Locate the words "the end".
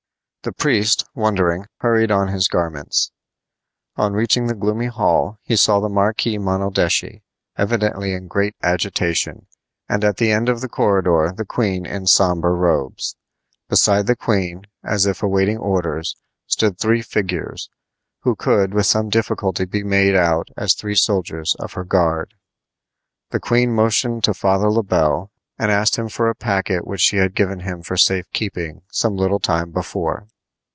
10.17-10.49